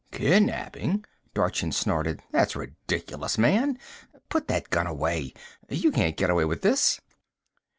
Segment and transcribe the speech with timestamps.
[0.11, 1.05] "Kidnapping?"
[1.35, 2.21] Dorchin snorted.
[2.31, 3.77] "That's ridiculous, man!
[4.29, 5.35] Put that gun away
[5.69, 6.99] you can't get away with this!"